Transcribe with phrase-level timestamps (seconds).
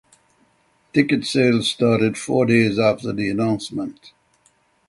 [0.95, 4.13] Ticket sales started four days after the announcement.